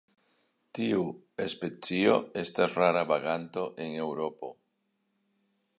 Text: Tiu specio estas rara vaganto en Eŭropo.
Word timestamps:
Tiu 0.77 1.03
specio 1.53 2.15
estas 2.43 2.77
rara 2.81 3.05
vaganto 3.13 3.67
en 3.85 3.97
Eŭropo. 4.07 4.53